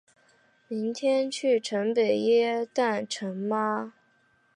[0.67, 3.93] 明天去新北耶诞城吗？